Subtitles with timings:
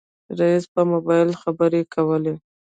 [0.39, 2.33] رئيسې په موبایل خبرې کولې.